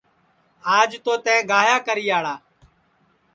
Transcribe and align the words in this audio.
آج 0.77 0.91
تو 1.05 1.13
تیں 1.25 1.41
گاھیا 1.49 1.77
کریاڑا 1.85 2.33